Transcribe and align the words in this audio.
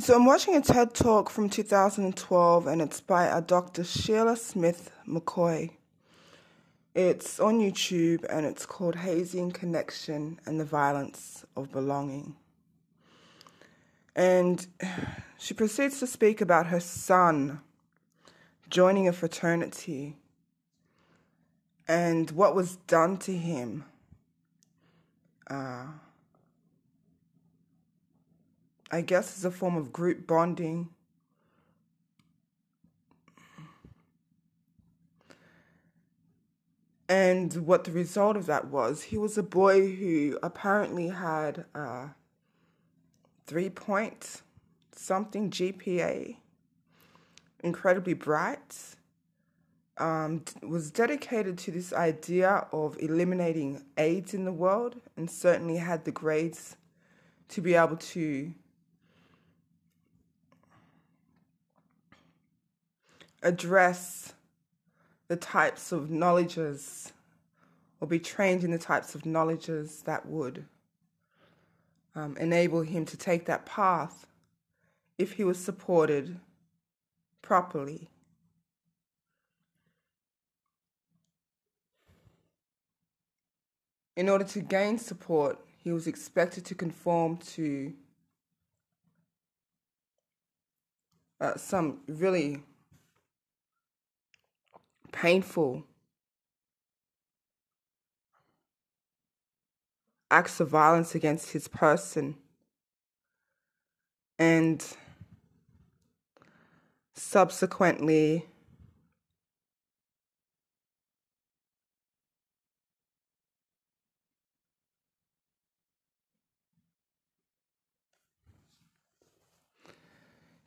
So 0.00 0.14
I'm 0.14 0.26
watching 0.26 0.54
a 0.54 0.60
TED 0.60 0.94
talk 0.94 1.28
from 1.28 1.50
2012 1.50 2.68
and 2.68 2.80
it's 2.80 3.00
by 3.00 3.26
a 3.26 3.42
Dr. 3.42 3.82
Sheila 3.82 4.36
Smith 4.36 4.92
McCoy. 5.08 5.70
It's 6.94 7.40
on 7.40 7.58
YouTube 7.58 8.24
and 8.30 8.46
it's 8.46 8.64
called 8.64 8.94
Hazing 8.94 9.50
Connection 9.50 10.38
and 10.46 10.60
the 10.60 10.64
Violence 10.64 11.44
of 11.56 11.72
Belonging. 11.72 12.36
And 14.14 14.64
she 15.38 15.52
proceeds 15.52 15.98
to 15.98 16.06
speak 16.06 16.40
about 16.40 16.68
her 16.68 16.80
son 16.80 17.60
joining 18.70 19.08
a 19.08 19.12
fraternity 19.12 20.14
and 21.88 22.30
what 22.30 22.54
was 22.54 22.76
done 22.86 23.16
to 23.16 23.36
him. 23.36 23.84
Uh, 25.50 25.86
I 28.90 29.02
guess 29.02 29.34
it's 29.36 29.44
a 29.44 29.50
form 29.50 29.76
of 29.76 29.92
group 29.92 30.26
bonding. 30.26 30.88
And 37.08 37.66
what 37.66 37.84
the 37.84 37.92
result 37.92 38.36
of 38.36 38.46
that 38.46 38.68
was, 38.68 39.04
he 39.04 39.18
was 39.18 39.36
a 39.38 39.42
boy 39.42 39.94
who 39.94 40.38
apparently 40.42 41.08
had 41.08 41.64
uh, 41.74 42.08
three 43.46 43.70
point 43.70 44.42
something 44.92 45.50
GPA, 45.50 46.36
incredibly 47.62 48.14
bright, 48.14 48.76
um, 49.96 50.44
was 50.62 50.90
dedicated 50.90 51.58
to 51.58 51.70
this 51.70 51.92
idea 51.92 52.66
of 52.72 52.96
eliminating 53.00 53.84
AIDS 53.96 54.34
in 54.34 54.44
the 54.44 54.52
world, 54.52 54.96
and 55.16 55.30
certainly 55.30 55.76
had 55.76 56.04
the 56.04 56.12
grades 56.12 56.76
to 57.48 57.60
be 57.60 57.74
able 57.74 57.96
to 57.96 58.52
address 63.42 64.32
the 65.28 65.36
types 65.36 65.92
of 65.92 66.10
knowledges 66.10 67.12
or 68.00 68.08
be 68.08 68.18
trained 68.18 68.64
in 68.64 68.70
the 68.70 68.78
types 68.78 69.14
of 69.14 69.26
knowledges 69.26 70.02
that 70.02 70.26
would 70.26 70.64
um, 72.14 72.36
enable 72.38 72.82
him 72.82 73.04
to 73.04 73.16
take 73.16 73.44
that 73.46 73.66
path 73.66 74.26
if 75.18 75.32
he 75.32 75.44
was 75.44 75.58
supported 75.58 76.38
properly. 77.42 78.08
In 84.16 84.28
order 84.28 84.44
to 84.44 84.60
gain 84.60 84.98
support, 84.98 85.58
he 85.82 85.92
was 85.92 86.06
expected 86.06 86.64
to 86.66 86.74
conform 86.74 87.36
to 87.36 87.92
uh, 91.40 91.56
some 91.56 92.00
really 92.08 92.62
painful 95.12 95.84
acts 100.30 100.60
of 100.60 100.68
violence 100.68 101.14
against 101.14 101.52
his 101.52 101.68
person. 101.68 102.36
And 104.38 104.84
subsequently, 107.14 108.46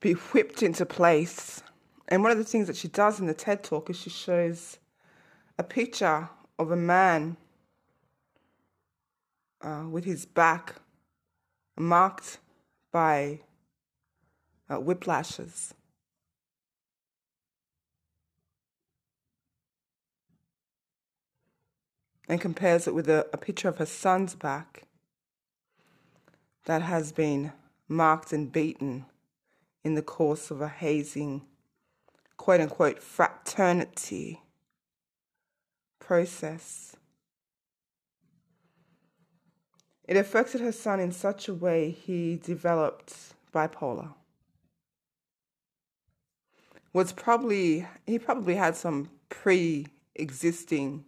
be 0.00 0.12
whipped 0.12 0.62
into 0.62 0.84
place 0.84 1.62
and 2.08 2.22
one 2.22 2.32
of 2.32 2.38
the 2.38 2.44
things 2.44 2.66
that 2.66 2.76
she 2.76 2.88
does 2.88 3.18
in 3.18 3.26
the 3.26 3.34
TED 3.34 3.64
talk 3.64 3.88
is 3.88 3.96
she 3.96 4.10
shows 4.10 4.78
a 5.58 5.62
picture 5.62 6.28
of 6.58 6.70
a 6.70 6.76
man 6.76 7.36
uh, 9.62 9.84
with 9.90 10.04
his 10.04 10.26
back 10.26 10.74
marked 11.76 12.38
by 12.92 13.40
uh, 14.68 14.76
whiplashes. 14.76 15.72
And 22.28 22.40
compares 22.40 22.86
it 22.86 22.94
with 22.94 23.08
a, 23.08 23.26
a 23.32 23.36
picture 23.36 23.68
of 23.68 23.78
her 23.78 23.86
son's 23.86 24.34
back 24.34 24.84
that 26.64 26.82
has 26.82 27.12
been 27.12 27.52
marked 27.86 28.32
and 28.32 28.50
beaten 28.50 29.04
in 29.82 29.94
the 29.94 30.02
course 30.02 30.50
of 30.50 30.60
a 30.60 30.68
hazing 30.68 31.42
quote 32.36 32.60
unquote 32.60 33.02
fraternity 33.02 34.40
process. 35.98 36.96
It 40.06 40.16
affected 40.16 40.60
her 40.60 40.72
son 40.72 41.00
in 41.00 41.12
such 41.12 41.48
a 41.48 41.54
way 41.54 41.90
he 41.90 42.36
developed 42.36 43.14
bipolar. 43.54 44.12
Was 46.92 47.12
probably 47.12 47.86
he 48.06 48.18
probably 48.18 48.54
had 48.54 48.76
some 48.76 49.10
pre-existing, 49.30 51.04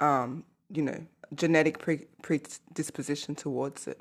um, 0.00 0.44
you 0.70 0.82
know, 0.82 1.06
genetic 1.34 1.78
pre- 1.78 2.06
predisposition 2.22 3.34
towards 3.34 3.86
it. 3.86 4.00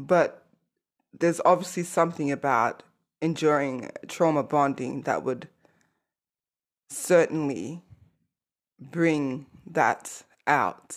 But 0.00 0.46
there's 1.12 1.42
obviously 1.44 1.82
something 1.82 2.32
about 2.32 2.82
enduring 3.20 3.90
trauma 4.08 4.42
bonding 4.42 5.02
that 5.02 5.22
would 5.22 5.48
certainly 6.88 7.82
bring 8.80 9.44
that 9.70 10.22
out 10.46 10.96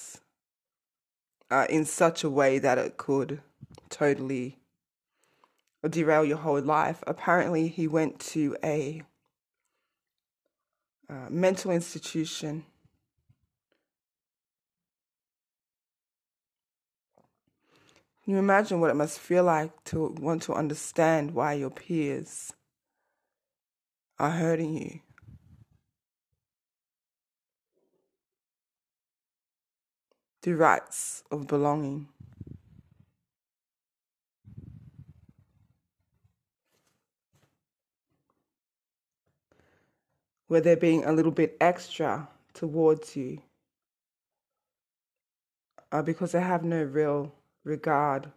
uh, 1.51 1.67
in 1.69 1.83
such 1.83 2.23
a 2.23 2.29
way 2.29 2.59
that 2.59 2.77
it 2.77 2.95
could 2.95 3.41
totally 3.89 4.57
derail 5.87 6.23
your 6.23 6.37
whole 6.37 6.61
life. 6.61 7.03
Apparently, 7.05 7.67
he 7.67 7.89
went 7.89 8.19
to 8.19 8.55
a 8.63 9.01
uh, 11.09 11.27
mental 11.29 11.71
institution 11.71 12.65
you 18.25 18.37
imagine 18.37 18.79
what 18.79 18.89
it 18.89 18.95
must 18.95 19.19
feel 19.19 19.43
like 19.43 19.83
to 19.85 20.15
want 20.19 20.43
to 20.43 20.53
understand 20.53 21.33
why 21.33 21.53
your 21.53 21.69
peers 21.69 22.53
are 24.17 24.31
hurting 24.31 24.77
you? 24.77 24.99
The 30.43 30.53
rites 30.53 31.23
of 31.31 31.47
belonging. 31.47 32.07
Where 40.47 40.61
they're 40.61 40.77
being 40.77 41.03
a 41.03 41.11
little 41.11 41.31
bit 41.31 41.57
extra 41.59 42.29
towards 42.53 43.15
you 43.15 43.41
uh, 45.91 46.01
because 46.01 46.31
they 46.33 46.41
have 46.41 46.63
no 46.63 46.83
real 46.83 47.33
regard 47.63 48.31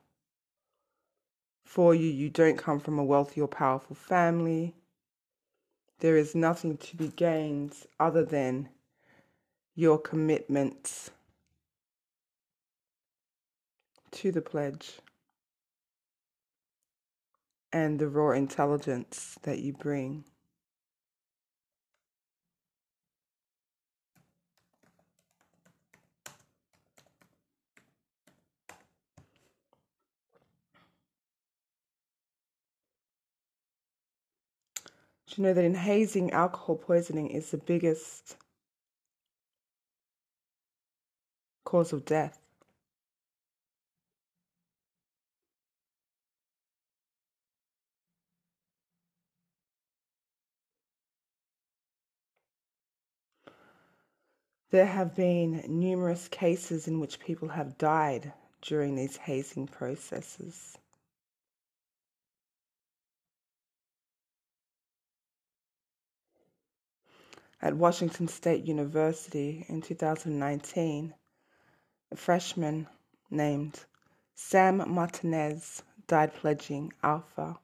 for 1.64 1.94
you. 1.94 2.09
You 2.09 2.31
don't 2.31 2.59
come 2.59 2.81
from 2.81 2.98
a 2.98 3.04
wealthy 3.04 3.41
or 3.41 3.48
powerful 3.48 3.97
family. 3.97 4.75
There 6.00 6.16
is 6.16 6.34
nothing 6.34 6.76
to 6.76 6.96
be 6.96 7.08
gained 7.08 7.75
other 7.99 8.25
than 8.25 8.69
your 9.75 9.99
commitments 9.99 11.11
to 14.12 14.32
the 14.32 14.40
pledge 14.40 15.00
and 17.72 17.99
the 17.99 18.08
raw 18.08 18.31
intelligence 18.31 19.38
that 19.43 19.58
you 19.58 19.72
bring. 19.72 20.25
Do 35.26 35.43
you 35.43 35.49
know 35.49 35.55
that 35.55 35.64
in 35.64 35.75
hazing, 35.75 36.31
alcohol 36.31 36.76
poisoning 36.76 37.31
is 37.31 37.50
the 37.50 37.58
biggest 37.58 38.37
cause 41.64 41.93
of 41.93 42.05
death? 42.05 42.40
There 54.70 54.87
have 54.87 55.17
been 55.17 55.64
numerous 55.67 56.29
cases 56.29 56.87
in 56.87 57.00
which 57.00 57.19
people 57.19 57.49
have 57.49 57.79
died 57.79 58.32
during 58.62 58.94
these 58.94 59.17
hazing 59.17 59.69
processes. 59.69 60.76
At 67.61 67.75
Washington 67.75 68.29
State 68.29 68.64
University 68.64 69.64
in 69.69 69.81
2019, 69.81 71.14
a 72.11 72.17
freshman 72.17 72.87
named 73.31 73.85
Sam 74.35 74.85
Martinez 74.87 75.82
died 76.06 76.35
pledging 76.35 76.93
Alpha 77.03 77.58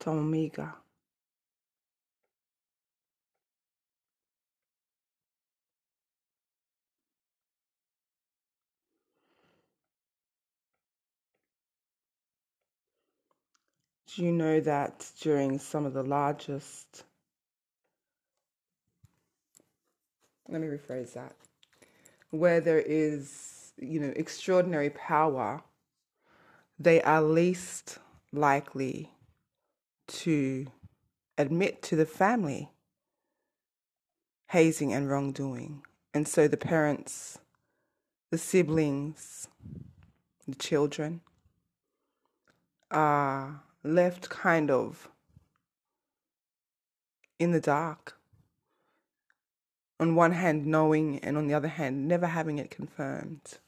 Tau 0.00 0.12
Omega. 0.12 0.74
Do 14.14 14.24
you 14.24 14.32
know 14.32 14.60
that 14.60 15.10
during 15.20 15.58
some 15.58 15.86
of 15.86 15.94
the 15.94 16.02
largest, 16.02 17.04
let 20.52 20.60
me 20.60 20.68
rephrase 20.68 21.14
that, 21.14 21.34
where 22.30 22.60
there 22.60 22.82
is, 22.84 23.72
you 23.78 23.98
know, 23.98 24.12
extraordinary 24.14 24.90
power, 24.90 25.62
they 26.78 27.00
are 27.02 27.22
least 27.22 27.98
likely 28.32 29.10
to 30.08 30.66
admit 31.38 31.82
to 31.82 31.96
the 31.96 32.04
family 32.04 32.70
hazing 34.48 34.92
and 34.92 35.08
wrongdoing. 35.08 35.82
And 36.12 36.28
so 36.28 36.46
the 36.46 36.58
parents, 36.58 37.38
the 38.30 38.36
siblings, 38.36 39.48
the 40.46 40.54
children 40.54 41.22
are 42.90 43.62
left 43.82 44.28
kind 44.28 44.70
of 44.70 45.08
in 47.38 47.52
the 47.52 47.60
dark. 47.60 48.18
On 50.00 50.14
one 50.14 50.32
hand, 50.32 50.66
knowing, 50.66 51.18
and 51.20 51.36
on 51.36 51.46
the 51.46 51.54
other 51.54 51.68
hand, 51.68 52.08
never 52.08 52.26
having 52.26 52.58
it 52.58 52.70
confirmed. 52.70 53.58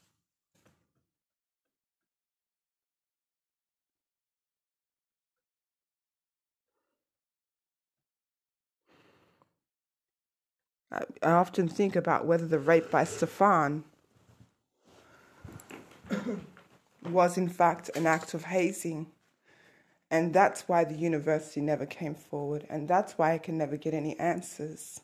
I, 10.94 11.04
often 11.22 11.68
think 11.68 11.96
about 11.96 12.26
whether 12.26 12.46
the 12.46 12.58
rape 12.58 12.90
by 12.90 13.04
Stefan 13.04 13.84
was 17.10 17.36
in 17.36 17.48
fact 17.48 17.90
an 17.96 18.06
act 18.06 18.34
of 18.34 18.44
hazing. 18.44 19.08
And 20.10 20.32
that's 20.32 20.68
why 20.68 20.84
the 20.84 20.94
university 20.94 21.60
never 21.60 21.86
came 21.86 22.14
forward, 22.14 22.66
and 22.70 22.86
that's 22.86 23.18
why 23.18 23.32
I 23.32 23.38
can 23.38 23.58
never 23.58 23.76
get 23.76 23.94
any 23.94 24.18
answers. 24.20 25.00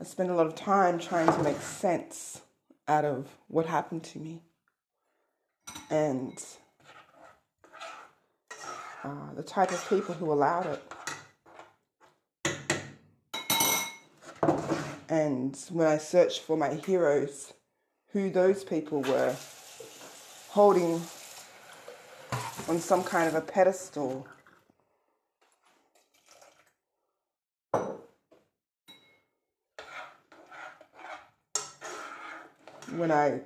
I 0.00 0.04
spent 0.04 0.30
a 0.30 0.34
lot 0.34 0.46
of 0.46 0.54
time 0.54 0.98
trying 0.98 1.30
to 1.30 1.42
make 1.42 1.60
sense 1.60 2.40
out 2.88 3.04
of 3.04 3.28
what 3.48 3.66
happened 3.66 4.02
to 4.04 4.18
me. 4.18 4.40
And 5.90 6.42
uh, 9.04 9.34
the 9.36 9.42
type 9.42 9.70
of 9.72 9.86
people 9.90 10.14
who 10.14 10.32
allowed 10.32 10.66
it. 10.66 10.82
And 15.10 15.54
when 15.70 15.86
I 15.86 15.98
searched 15.98 16.40
for 16.42 16.56
my 16.56 16.74
heroes, 16.74 17.52
who 18.12 18.30
those 18.30 18.64
people 18.64 19.02
were, 19.02 19.36
holding 20.48 21.02
on 22.68 22.78
some 22.78 23.04
kind 23.04 23.28
of 23.28 23.34
a 23.34 23.42
pedestal. 23.42 24.26
When 32.96 33.10
I 33.12 33.40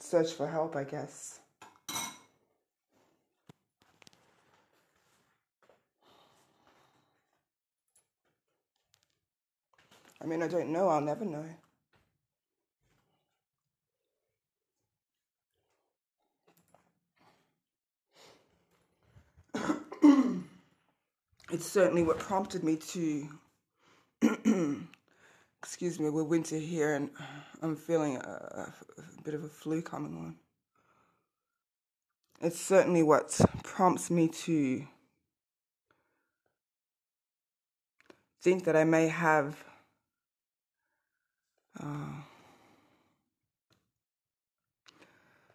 search 0.00 0.32
for 0.32 0.46
help, 0.48 0.74
I 0.74 0.84
guess. 0.84 1.38
I 10.22 10.26
mean, 10.26 10.42
I 10.42 10.48
don't 10.48 10.72
know, 10.72 10.88
I'll 10.88 11.00
never 11.00 11.24
know. 11.24 11.44
it's 21.50 21.66
certainly 21.66 22.02
what 22.02 22.18
prompted 22.18 22.62
me 22.64 22.76
to 22.76 23.28
excuse 25.62 26.00
me 26.00 26.08
we're 26.08 26.24
winter 26.24 26.56
here 26.56 26.94
and 26.94 27.10
i'm 27.62 27.76
feeling 27.76 28.16
a, 28.16 28.20
a, 28.20 28.72
bit 29.22 29.34
of 29.34 29.44
a 29.44 29.48
flu 29.48 29.82
coming 29.82 30.16
on. 30.16 30.34
It's 32.40 32.58
certainly 32.58 33.02
what 33.02 33.38
prompts 33.62 34.10
me 34.10 34.28
to 34.28 34.86
think 38.40 38.64
that 38.64 38.74
i 38.74 38.84
may 38.84 39.08
have 39.08 39.62
uh, 41.78 42.22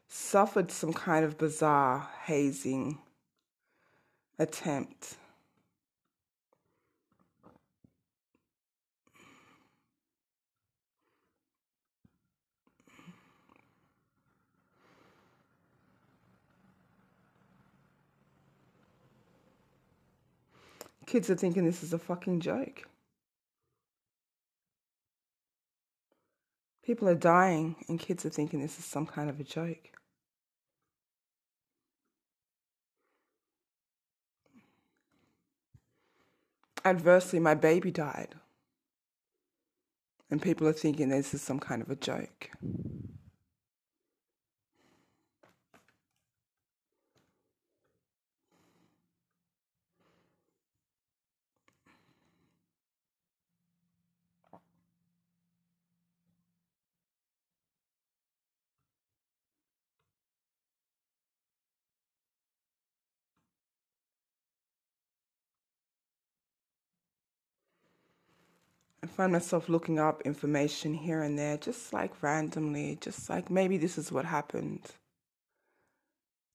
suffered 0.08 0.70
some 0.70 0.94
kind 0.94 1.26
of 1.26 1.40
bizarre 1.40 2.08
hazing 2.26 3.00
attempt 4.38 5.16
Kids 21.06 21.30
are 21.30 21.36
thinking 21.36 21.66
this 21.66 21.84
is 21.84 21.94
a 21.94 22.00
fucking 22.00 22.40
joke. 22.40 22.84
People 26.84 27.08
are 27.10 27.16
dying, 27.16 27.76
and 27.88 28.00
kids 28.00 28.26
are 28.26 28.30
thinking 28.30 28.60
this 28.60 28.78
is 28.78 28.86
some 28.86 29.06
kind 29.06 29.30
of 29.30 29.40
a 29.40 29.44
joke. 29.44 29.90
Adversely, 36.84 37.40
my 37.40 37.56
baby 37.56 37.90
died, 37.90 38.36
and 40.30 40.40
people 40.40 40.68
are 40.68 40.74
thinking 40.74 41.10
this 41.10 41.34
is 41.34 41.42
some 41.42 41.60
kind 41.60 41.82
of 41.82 41.90
a 41.90 41.96
joke. 41.96 42.52
I 69.06 69.08
find 69.08 69.32
myself 69.34 69.70
looking 69.70 70.00
up 70.00 70.24
information 70.24 70.96
here 70.96 71.22
and 71.22 71.38
there, 71.38 71.58
just 71.58 71.94
like 71.94 72.24
randomly, 72.24 72.98
just 73.00 73.30
like 73.30 73.52
maybe 73.52 73.78
this 73.78 74.00
is 74.00 74.12
what 74.12 74.26
happened. 74.26 74.82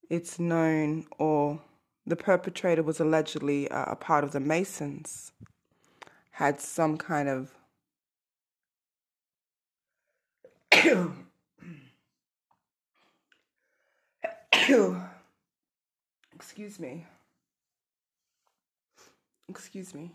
It's 0.08 0.40
known, 0.40 1.06
or 1.16 1.60
the 2.04 2.16
perpetrator 2.16 2.82
was 2.82 2.98
allegedly 2.98 3.70
uh, 3.70 3.92
a 3.92 3.94
part 3.94 4.24
of 4.24 4.32
the 4.32 4.40
Masons, 4.40 5.30
had 6.32 6.60
some 6.60 6.98
kind 6.98 7.28
of 7.28 7.54
excuse 16.34 16.80
me. 16.80 17.06
Excuse 19.48 19.94
me 19.94 20.10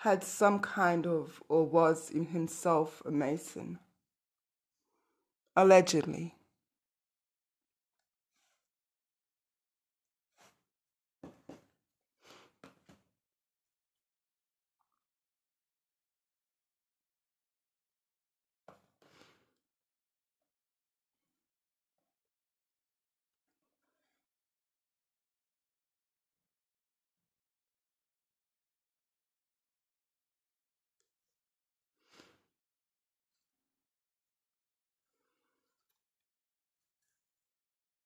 had 0.00 0.24
some 0.24 0.58
kind 0.60 1.06
of, 1.06 1.42
or 1.50 1.66
was 1.66 2.08
in 2.08 2.24
himself 2.24 3.02
a 3.04 3.10
Mason. 3.10 3.78
Allegedly. 5.54 6.39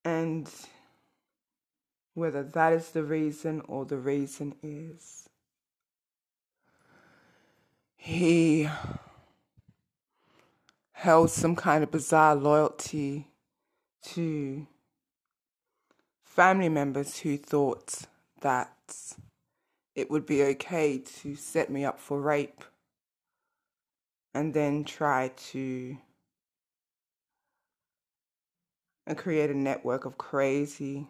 And 0.05 0.47
whether 2.13 2.43
that 2.43 2.73
is 2.73 2.91
the 2.91 3.03
reason 3.03 3.61
or 3.67 3.85
the 3.85 3.97
reason 3.97 4.55
is 4.61 5.27
he 7.97 8.69
held 10.91 11.31
some 11.31 11.55
kind 11.55 11.83
of 11.83 11.89
bizarre 11.89 12.35
loyalty 12.35 13.27
to 14.03 14.67
family 16.23 16.69
members 16.69 17.17
who 17.19 17.35
thought 17.35 18.03
that 18.41 19.15
it 19.95 20.11
would 20.11 20.25
be 20.25 20.43
okay 20.43 20.99
to 20.99 21.35
set 21.35 21.71
me 21.71 21.83
up 21.83 21.99
for 21.99 22.21
rape 22.21 22.63
and 24.35 24.53
then 24.53 24.83
try 24.83 25.31
to 25.35 25.97
create 29.13 29.51
a 29.51 29.53
network 29.53 30.05
of 30.05 30.17
crazy 30.17 31.07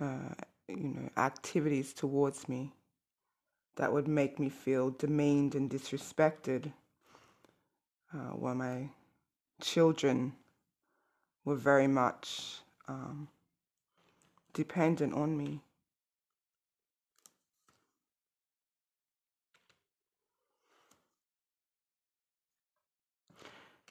uh, 0.00 0.34
you 0.68 0.88
know 0.88 1.10
activities 1.16 1.92
towards 1.92 2.48
me 2.48 2.72
that 3.76 3.92
would 3.92 4.08
make 4.08 4.38
me 4.38 4.48
feel 4.48 4.90
demeaned 4.90 5.54
and 5.54 5.70
disrespected 5.70 6.72
uh, 8.14 8.30
while 8.32 8.54
my 8.54 8.88
children 9.60 10.32
were 11.44 11.54
very 11.56 11.86
much 11.86 12.60
um, 12.88 13.28
dependent 14.52 15.14
on 15.14 15.36
me. 15.36 15.60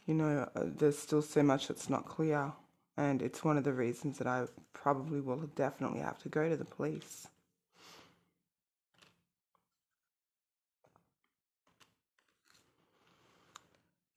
You 0.06 0.14
know, 0.14 0.48
uh, 0.56 0.62
there's 0.66 0.98
still 0.98 1.22
so 1.22 1.42
much 1.42 1.68
that's 1.68 1.90
not 1.90 2.06
clear, 2.06 2.54
and 2.96 3.22
it's 3.22 3.44
one 3.44 3.58
of 3.58 3.64
the 3.64 3.74
reasons 3.74 4.20
that 4.20 4.28
I 4.28 4.46
probably 4.74 5.20
will 5.20 5.50
definitely 5.56 6.02
have 6.02 6.20
to 6.20 6.30
go 6.30 6.48
to 6.48 6.56
the 6.56 6.66
police. 6.66 7.28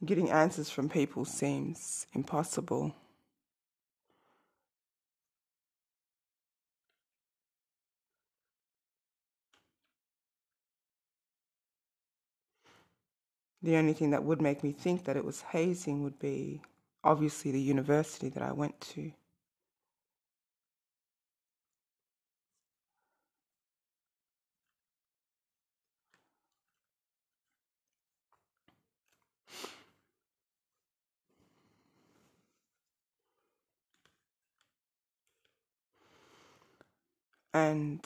Getting 0.05 0.31
answers 0.31 0.71
from 0.71 0.89
people 0.89 1.25
seems 1.25 2.07
impossible. 2.13 2.95
The 13.63 13.77
only 13.77 13.93
thing 13.93 14.11
that 14.11 14.25
would 14.25 14.41
make 14.41 14.63
me 14.65 14.73
think 14.73 15.05
that 15.05 15.17
it 15.17 15.25
was 15.25 15.43
hazing 15.43 16.03
would 16.05 16.19
be 16.19 16.63
obviously 17.05 17.51
the 17.51 17.61
university 17.61 18.29
that 18.31 18.43
I 18.43 18.53
went 18.53 18.81
to. 18.93 19.13
and 37.55 38.05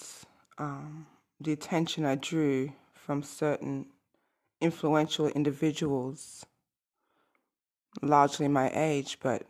um, 0.59 1.07
the 1.41 1.53
attention 1.53 2.05
I 2.05 2.15
drew 2.15 2.73
from 2.95 3.23
certain 3.23 3.87
influential 4.63 5.27
individuals, 5.29 6.47
largely 8.01 8.49
my 8.49 8.71
age, 8.75 9.19
but 9.21 9.43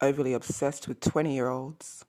overly 0.00 0.34
obsessed 0.34 0.86
with 0.86 1.00
20 1.00 1.34
year 1.34 1.48
olds. 1.48 2.04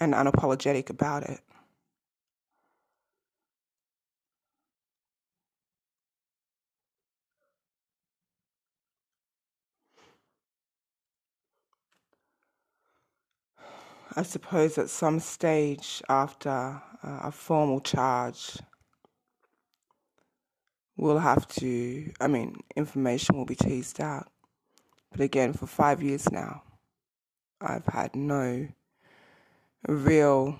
And 0.00 0.12
unapologetic 0.14 0.90
about 0.90 1.22
it. 1.24 1.40
I 14.16 14.22
suppose 14.22 14.78
at 14.78 14.90
some 14.90 15.18
stage 15.18 16.00
after 16.08 16.80
uh, 17.04 17.20
a 17.24 17.30
formal 17.30 17.80
charge, 17.80 18.58
we'll 20.96 21.18
have 21.18 21.46
to, 21.48 22.10
I 22.20 22.26
mean, 22.26 22.56
information 22.76 23.36
will 23.36 23.44
be 23.44 23.54
teased 23.54 24.00
out. 24.00 24.28
But 25.10 25.20
again, 25.20 25.52
for 25.52 25.66
five 25.66 26.02
years 26.02 26.30
now, 26.32 26.62
I've 27.60 27.86
had 27.86 28.16
no 28.16 28.68
real, 29.86 30.58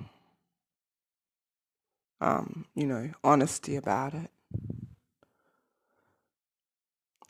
um, 2.20 2.66
you 2.74 2.86
know, 2.86 3.10
honesty 3.22 3.76
about 3.76 4.14
it. 4.14 4.30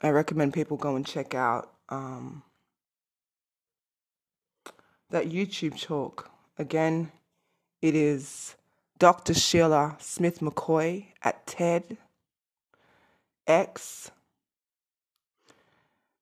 I 0.02 0.10
recommend 0.10 0.52
people 0.52 0.76
go 0.76 0.96
and 0.96 1.06
check 1.06 1.34
out 1.34 1.72
um, 1.88 2.42
that 5.10 5.30
YouTube 5.30 5.80
talk. 5.80 6.30
Again, 6.58 7.10
it 7.80 7.94
is 7.94 8.54
Dr. 8.98 9.34
Sheila 9.34 9.96
Smith 9.98 10.38
McCoy 10.38 11.06
at 11.20 11.46
TED 11.48 11.96
X. 13.44 14.12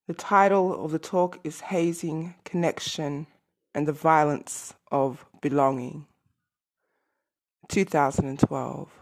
The 0.09 0.15
title 0.15 0.83
of 0.83 0.91
the 0.91 0.99
talk 0.99 1.39
is 1.45 1.61
Hazing 1.61 2.35
Connection 2.47 3.27
and 3.75 3.87
the 3.87 3.93
Violence 3.93 4.73
of 4.91 5.27
Belonging. 5.43 6.07
2012. 7.69 9.02